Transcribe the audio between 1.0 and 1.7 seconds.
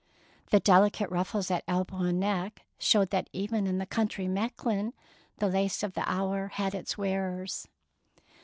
ruffles at